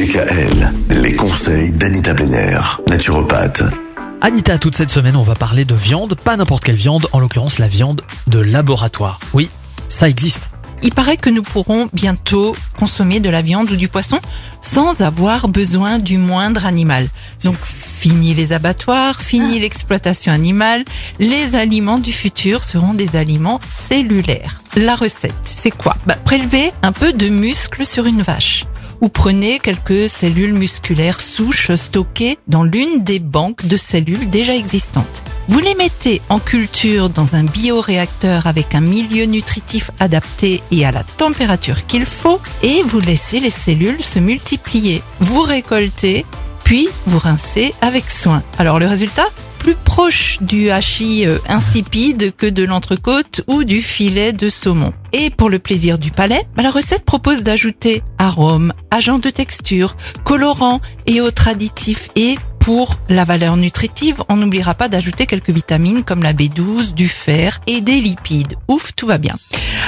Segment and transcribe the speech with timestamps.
[0.00, 0.72] DKL,
[1.02, 2.58] les conseils d'Anita Benner,
[2.88, 3.64] naturopathe.
[4.22, 7.58] Anita, toute cette semaine, on va parler de viande, pas n'importe quelle viande, en l'occurrence
[7.58, 9.20] la viande de laboratoire.
[9.34, 9.50] Oui,
[9.88, 10.52] ça existe.
[10.82, 14.20] Il paraît que nous pourrons bientôt consommer de la viande ou du poisson
[14.62, 17.06] sans avoir besoin du moindre animal.
[17.44, 20.82] Donc fini les abattoirs, fini l'exploitation animale,
[21.18, 24.62] les aliments du futur seront des aliments cellulaires.
[24.76, 25.94] La recette, c'est quoi?
[26.06, 28.64] Bah, Prélever un peu de muscle sur une vache
[29.00, 35.22] ou prenez quelques cellules musculaires souches stockées dans l'une des banques de cellules déjà existantes.
[35.48, 40.92] Vous les mettez en culture dans un bioréacteur avec un milieu nutritif adapté et à
[40.92, 45.02] la température qu'il faut et vous laissez les cellules se multiplier.
[45.20, 46.24] Vous récoltez
[46.64, 48.44] puis vous rincez avec soin.
[48.58, 49.26] Alors le résultat?
[49.60, 54.94] Plus proche du hachis euh, insipide que de l'entrecôte ou du filet de saumon.
[55.12, 59.96] Et pour le plaisir du palais, bah, la recette propose d'ajouter arômes, agents de texture,
[60.24, 66.04] colorants et autres additifs et pour la valeur nutritive, on n'oubliera pas d'ajouter quelques vitamines
[66.04, 68.54] comme la B12, du fer et des lipides.
[68.68, 69.36] Ouf, tout va bien.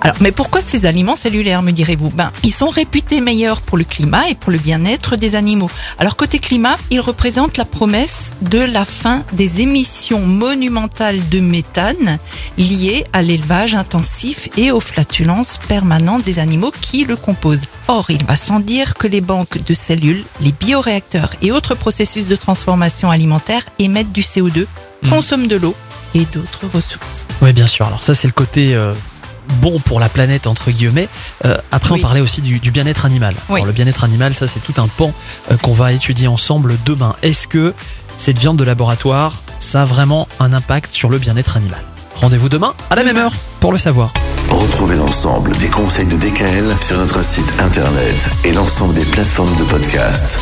[0.00, 2.10] Alors, mais pourquoi ces aliments cellulaires, me direz-vous?
[2.10, 5.70] Ben, ils sont réputés meilleurs pour le climat et pour le bien-être des animaux.
[5.98, 12.18] Alors, côté climat, ils représentent la promesse de la fin des émissions monumentales de méthane
[12.58, 17.66] liées à l'élevage intensif et aux flatulences permanentes des animaux qui le composent.
[17.88, 22.26] Or, il va sans dire que les banques de cellules, les bioréacteurs et autres processus
[22.26, 24.66] de transformation alimentaire émettent du CO2,
[25.02, 25.10] Mhm.
[25.10, 25.74] consomment de l'eau
[26.14, 27.26] et d'autres ressources.
[27.42, 27.86] Oui, bien sûr.
[27.86, 28.94] Alors ça, c'est le côté euh,
[29.60, 31.08] bon pour la planète entre guillemets.
[31.44, 32.00] Euh, après, Oui.
[32.00, 33.34] on parlait aussi du, du bien-être animal.
[33.48, 33.56] Oui.
[33.56, 35.12] Alors, le bien-être animal, ça, c'est tout un pan
[35.50, 37.14] euh, qu'on va étudier ensemble demain.
[37.22, 37.74] Est-ce que
[38.16, 41.82] cette viande de laboratoire, ça a vraiment un impact sur le bien-être animal?
[42.16, 44.12] Rendez-vous demain à la même heure pour le savoir.
[44.48, 49.64] Retrouvez l'ensemble des conseils de DKL sur notre site internet et l'ensemble des plateformes de
[49.64, 50.38] podcast.